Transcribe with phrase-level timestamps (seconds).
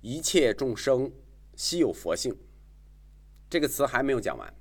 [0.00, 1.12] 一切众生
[1.56, 2.36] 悉有佛性。
[3.50, 4.54] 这个词还没有讲完。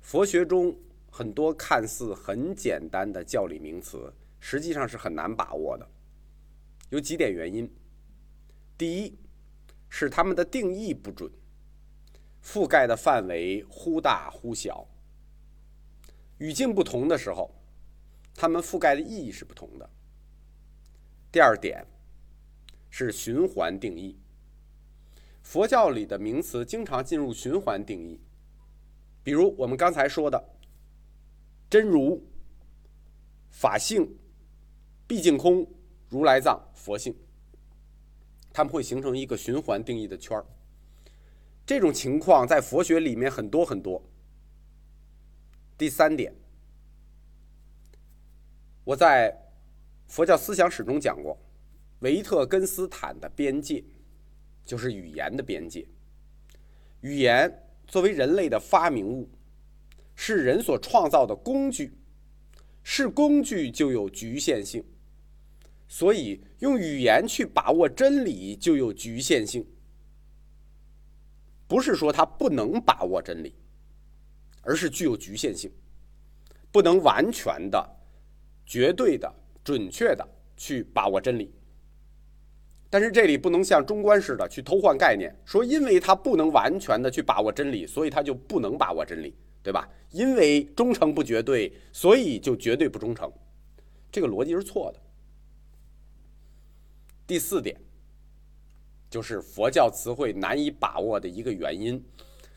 [0.00, 0.76] 佛学中
[1.10, 5.88] 很多看似很简单的教理名词，实际上是很难把握的。
[6.90, 7.72] 有几点原因。
[8.76, 9.18] 第一，
[9.88, 11.30] 是他们的定义不准，
[12.42, 14.86] 覆盖的范围忽大忽小。
[16.38, 17.54] 语境不同的时候，
[18.34, 19.88] 他们覆盖的意义是不同的。
[21.30, 21.86] 第二点，
[22.90, 24.18] 是循环定义。
[25.42, 28.20] 佛教里的名词经常进入循环定义，
[29.22, 30.42] 比如我们刚才说的
[31.70, 32.22] 真如、
[33.48, 34.18] 法性、
[35.06, 35.66] 毕竟空、
[36.08, 37.16] 如来藏、佛性，
[38.52, 40.44] 他们会形成一个循环定义的圈儿。
[41.64, 44.02] 这种情况在佛学里面很多很多。
[45.78, 46.34] 第三点，
[48.84, 49.34] 我在
[50.06, 51.38] 佛教思想史中讲过，
[52.00, 53.82] 维特根斯坦的边界。
[54.62, 55.84] 就是语言的边界。
[57.00, 57.52] 语言
[57.88, 59.28] 作为人类的发明物，
[60.14, 61.92] 是人所创造的工具，
[62.84, 64.84] 是工具就有局限性，
[65.88, 69.66] 所以用语言去把握真理就有局限性。
[71.66, 73.52] 不是说它不能把握真理，
[74.62, 75.68] 而是具有局限性，
[76.70, 77.84] 不能完全的、
[78.64, 79.34] 绝对的、
[79.64, 80.24] 准确的
[80.56, 81.52] 去把握真理。
[82.92, 89.88] 但是这里不能像中观似的去偷换概念，说因为他不能完全的去把握真理，所以他就不能把握真理，对吧？
[90.10, 93.32] 因为忠诚不绝对，所以就绝对不忠诚，
[94.10, 95.00] 这个逻辑是错的。
[97.28, 97.80] 第四点，
[99.08, 102.04] 就是佛教词汇难以把握的一个原因。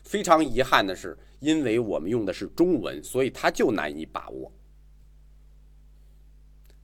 [0.02, 4.52] 非常遗憾的是，因为我们用的是中文，所以它就难以把握。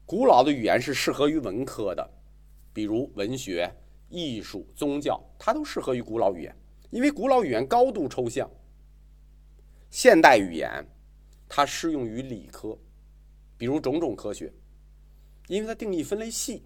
[0.05, 2.09] 古老的语言是适合于文科的。
[2.73, 3.73] 比如文学、
[4.09, 6.55] 艺术、宗教，它都适合于古老语言，
[6.89, 8.49] 因为古老语言高度抽象。
[9.89, 10.85] 现代语言，
[11.49, 12.77] 它适用于理科，
[13.57, 14.53] 比如种种科学，
[15.47, 16.63] 因为它定义分类细。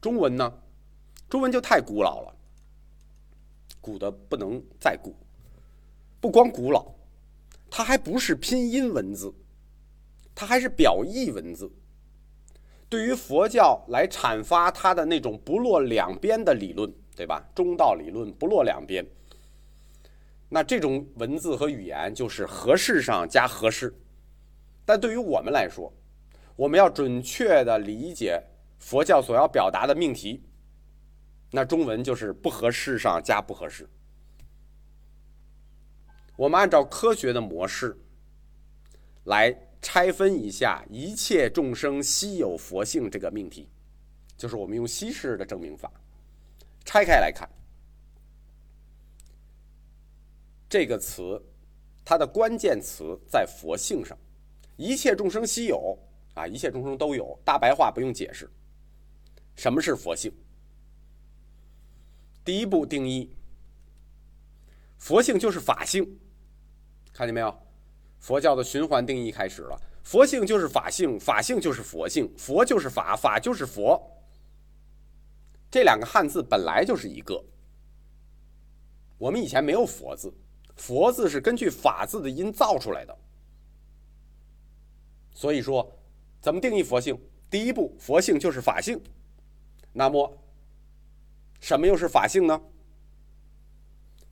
[0.00, 0.62] 中文呢，
[1.28, 2.36] 中文就太古老了，
[3.80, 5.14] 古的不能再古。
[6.20, 6.92] 不光古老，
[7.70, 9.32] 它还不是拼音文字，
[10.34, 11.70] 它还是表意文字。
[12.88, 17.44] 对于佛教来阐发它的那种不落两边的理论，对吧？
[17.54, 19.04] 中道理论不落两边。
[20.48, 23.92] 那这种文字和语言就是合适上加合适。
[24.84, 25.92] 但对于我们来说，
[26.54, 28.40] 我们要准确的理解
[28.78, 30.44] 佛教所要表达的命题，
[31.50, 33.88] 那中文就是不合适上加不合适。
[36.36, 37.98] 我们按照科学的模式
[39.24, 39.56] 来。
[39.84, 43.68] 拆分一下“一切众生悉有佛性”这个命题，
[44.34, 45.92] 就是我们用西式的证明法
[46.86, 47.46] 拆开来看。
[50.70, 51.40] 这个词，
[52.02, 54.16] 它的关键词在“佛性”上
[54.78, 55.98] ，“一切众生悉有”
[56.32, 58.48] 啊，一切众生都有，大白话不用解释。
[59.54, 60.32] 什么是佛性？
[62.42, 63.36] 第一步定义，
[64.96, 66.18] 佛性就是法性，
[67.12, 67.54] 看见没有？
[68.24, 74.00] 佛教的循环定义开始了，佛性就是法性，法性就是佛性，佛就是法，法就是佛。
[75.70, 77.44] 这两个汉字本来就是一个。
[79.18, 80.32] 我们以前没有佛字，
[80.74, 83.14] 佛字是根据法字的音造出来的。
[85.34, 85.86] 所以说，
[86.40, 87.14] 怎么定义佛性？
[87.50, 88.98] 第一步，佛性就是法性。
[89.92, 90.38] 那么，
[91.60, 92.58] 什么又是法性呢？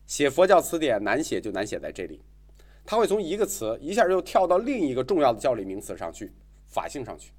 [0.06, 2.22] 写佛教词典难写就难写在这里。
[2.84, 6.32] 它会从一个词一下又跳到另一个重要的教理名词上去，
[6.66, 7.32] 法性上去。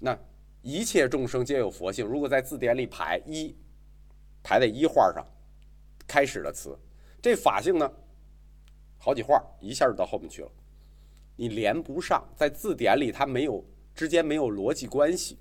[0.00, 0.18] 那
[0.62, 3.54] 一切众生皆有佛性，如果在字典里排一，
[4.42, 5.24] 排在一画上，
[6.06, 6.76] 开始的词，
[7.20, 7.92] 这法性呢，
[8.96, 10.50] 好几画一下就到后面去了，
[11.36, 13.62] 你连不上，在字典里它没有
[13.94, 15.38] 之间没有逻辑关系，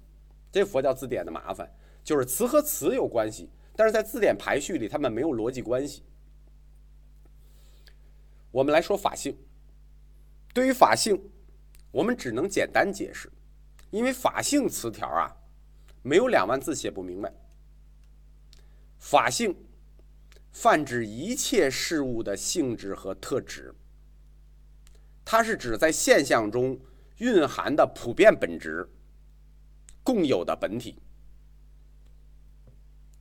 [0.52, 6.04] 这佛教字典的麻烦就是词和词有关系，但是在字典排序里它们没有逻辑关系。
[8.52, 9.38] 我们来说法性。
[10.54, 11.22] 对于法性，
[11.92, 13.32] 我们只能简单解释，
[13.92, 15.36] 因为法性词条啊，
[16.02, 17.32] 没有两万字写不明白。
[18.98, 19.56] 法性
[20.52, 23.74] 泛指一切事物的性质和特质，
[25.24, 26.80] 它是指在现象中
[27.18, 28.90] 蕴含的普遍本质、
[30.04, 31.00] 共有的本体。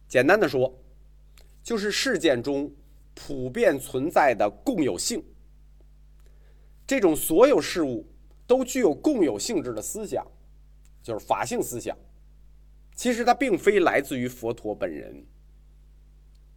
[0.09, 0.83] 简单的说，
[1.63, 2.75] 就是事件中。
[3.21, 5.21] 普遍存在的共有性，
[6.87, 8.07] 这种所有事物
[8.47, 10.25] 都具有共有性质的思想，
[11.03, 11.99] 就是法性思想，
[12.95, 15.27] 其实它并非来自于佛陀本人，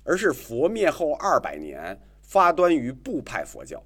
[0.03, 3.83] 而是佛灭后二百年发端于部派佛教。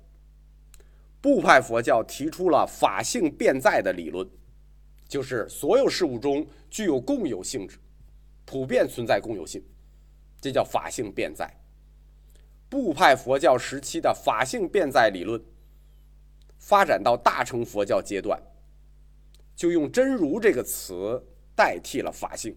[1.21, 4.29] 部派佛教提出了法性辩在的理论，
[5.07, 7.79] 就是所有事物中具有共有性质，
[8.43, 9.63] 普遍存在共有性，
[10.41, 11.49] 这叫法性辩在。
[12.81, 15.41] 部派佛教时期的法性辩在理论，
[16.57, 18.41] 发展到大乘佛教阶段，
[19.55, 21.23] 就用真如这个词。
[21.57, 22.53] 代替了法性，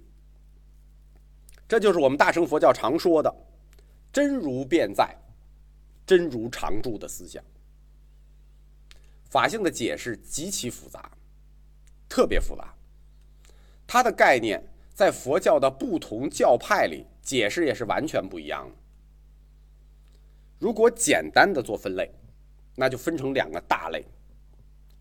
[1.68, 3.32] 这就是我们大乘佛教常说的
[4.12, 5.16] “真如便在，
[6.04, 7.40] 真如常住”的思想。
[9.30, 11.12] 法性的解释极其复杂，
[12.08, 12.74] 特别复杂。
[13.86, 14.60] 它的概念
[14.92, 18.74] 在佛教的不同教派里解释也是完全不一样的。
[20.58, 22.10] 如果简单的做分类，
[22.74, 24.04] 那就分成两个大类，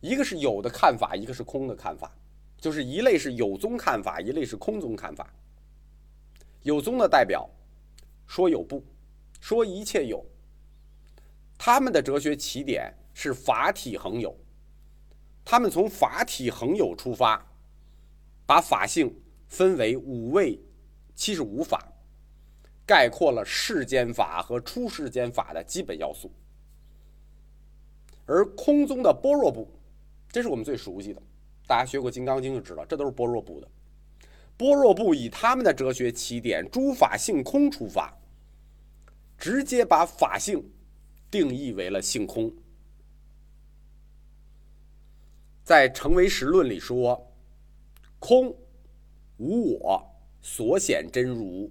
[0.01, 2.11] 一个是有的看法，一个是空的看法。
[2.59, 5.31] 就是一类是有宗看法，一类是空宗看法。
[6.63, 7.47] 有宗的代表
[8.25, 8.83] 说有不，
[9.39, 10.25] 说一切有。
[11.55, 14.35] 他们的哲学起点是法体恒有，
[15.45, 17.45] 他们从法体恒有出发，
[18.45, 19.15] 把法性
[19.47, 20.59] 分为五位
[21.15, 21.87] 七十五法，
[22.87, 26.31] 概括了世间法和出世间法的基本要素。
[28.25, 29.69] 而空宗的般若部，
[30.29, 31.21] 这是我们最熟悉的。
[31.67, 33.67] 大家学过《金刚经》就知道，这都是般若部的。
[34.55, 38.17] 般若部以他们的哲学起点“诸法性空”出发，
[39.37, 40.67] 直接把法性
[41.29, 42.51] 定义为了性空。
[45.63, 47.31] 在《成为实论》里说
[48.19, 48.55] ：“空
[49.37, 50.01] 无我，
[50.41, 51.69] 所显真如，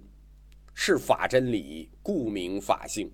[0.79, 3.11] 是法真理，故名法性。”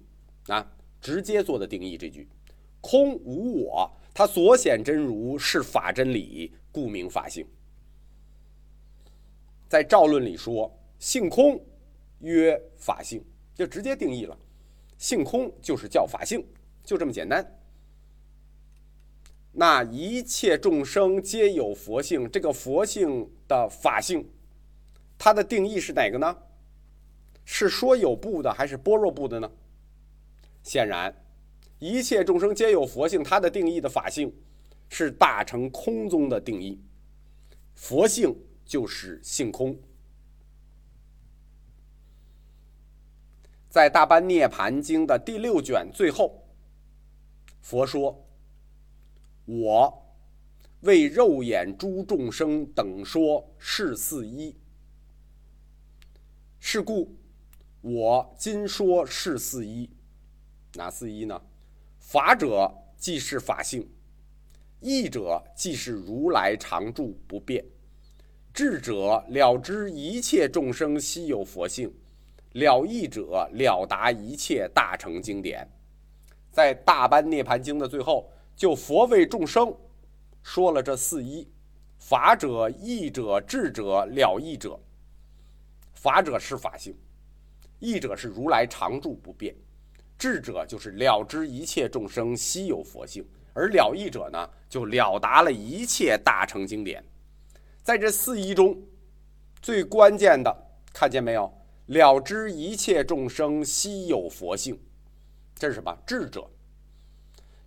[0.48, 0.70] 啊，
[1.00, 2.28] 直接做的定义这句
[2.82, 7.48] ：“空无我，它所显真如是法真理。”故名法性，
[9.70, 11.64] 在赵论里说性空
[12.20, 13.24] 曰法性，
[13.56, 14.38] 就直接定义了，
[14.98, 16.46] 性空就是叫法性，
[16.84, 17.60] 就这么简单。
[19.54, 24.28] 那一切众生皆有佛性，这个佛性的法性，
[25.18, 26.36] 它的定义是哪个呢？
[27.46, 29.52] 是说有部的还是般若部的呢？
[30.64, 31.16] 显然，
[31.80, 34.34] 一切众生皆有佛性，它的定义的法性。
[34.90, 36.80] 是大乘空宗的定义，
[37.74, 39.76] 佛性就是性空。
[43.70, 46.46] 在《大般涅盘经》的第六卷最后，
[47.60, 48.24] 佛说
[49.46, 50.16] ：“我
[50.82, 54.56] 为肉眼诸众生等说是四一，
[56.60, 57.16] 是故
[57.84, 59.90] 我今说是四一。
[60.74, 61.40] 哪四一呢？
[62.00, 63.88] 法者即是法性。”
[64.80, 67.64] 义者即是如来常住不变，
[68.54, 71.94] 智者了知一切众生悉有佛性，
[72.52, 75.66] 了义者了达一切大乘经典。
[76.52, 79.74] 在大般涅盘经的最后，就佛为众生
[80.42, 81.48] 说了这四一：
[81.98, 84.80] 法者、义者、智者、了义者。
[85.94, 86.94] 法者是法性，
[87.84, 89.54] 义者是如来常住不变，
[90.18, 93.28] 智者就是了知一切众生悉有佛性。
[93.54, 97.04] 而了义者呢，就了达了一切大乘经典。
[97.84, 98.82] 在这四一中，
[99.62, 101.54] 最关键的，看见没有？
[101.88, 104.80] 了知一切众生悉有佛性，
[105.54, 105.96] 这是什么？
[106.08, 106.50] 智者。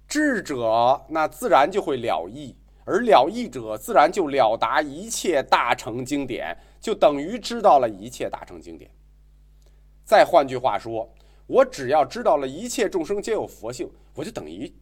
[0.08, 2.56] 智者那自然就会了义，
[2.86, 8.90] 而了义者自然就了达一切大乘经典，就等于知道了一切大乘经典。
[10.06, 11.12] 再换句话说，
[11.48, 14.72] 我只要知道了一切众生皆有佛性，我就等于。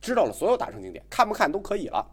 [0.00, 2.04] 知道了所有大乘经典，看不看都可以了。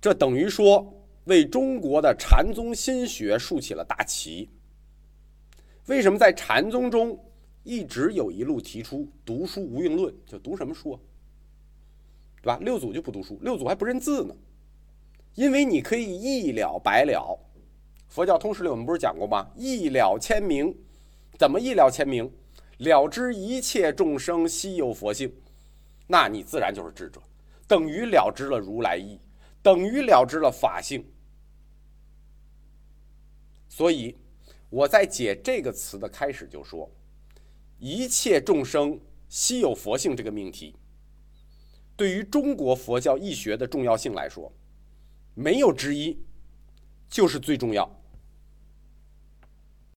[0.00, 0.94] 这等于说
[1.24, 4.48] 为中国的禅宗心学竖起了大旗。
[5.86, 7.18] 为什么在禅宗中
[7.64, 10.14] 一直有一路提出读书无用论？
[10.24, 11.00] 就读什么书啊？
[12.40, 12.58] 对吧？
[12.62, 14.36] 六祖就不读书，六祖还不认字呢。
[15.34, 17.36] 因为你可以一了百了。
[18.14, 19.50] 佛教通史里我们不是讲过吗？
[19.56, 20.72] 一了千名，
[21.36, 22.32] 怎么一了千名？
[22.78, 25.34] 了知一切众生悉有佛性，
[26.06, 27.20] 那你自然就是智者，
[27.66, 29.18] 等于了知了如来意，
[29.60, 31.04] 等于了知了法性。
[33.68, 34.16] 所以
[34.70, 36.88] 我在解这个词的开始就说，
[37.80, 38.96] 一切众生
[39.28, 40.76] 悉有佛性这个命题，
[41.96, 44.52] 对于中国佛教义学的重要性来说，
[45.34, 46.16] 没有之一，
[47.08, 47.90] 就是最重要。